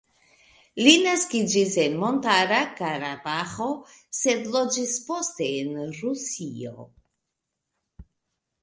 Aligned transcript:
Li 0.85 0.93
naskiĝis 1.01 1.75
en 1.83 1.99
Montara 2.03 2.61
Karabaĥo, 2.81 3.69
sed 4.23 4.51
loĝis 4.57 4.97
poste 5.11 5.53
en 5.63 5.79
Rusio. 6.01 6.89